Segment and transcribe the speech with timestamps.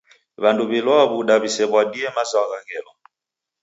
[0.41, 2.93] W'andu w'ilwaa w'uda w'isew'adie mazwagha ghelwa.